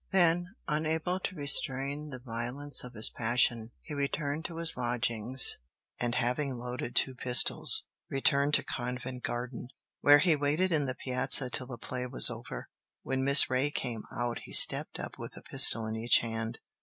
[0.09, 5.59] Then, unable to restrain the violence of his passion, he returned to his lodgings,
[5.99, 9.67] and having loaded two pistols, returned to Covent Garden,
[9.99, 12.67] where he waited in the piazza till the play was over.
[13.03, 16.57] When Miss Reay came out he stepped up with a pistol in each hand.